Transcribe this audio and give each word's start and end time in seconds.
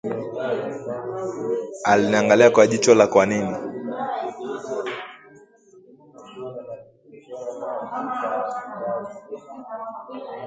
Aliniangalia 1.83 2.49
kwa 2.51 2.67
jicho 2.67 2.95
la 2.95 3.07
kwanini 3.07 3.57